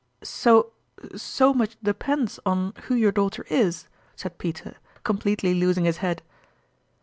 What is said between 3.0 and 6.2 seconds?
daugh ter is!" said Peter, completely losing his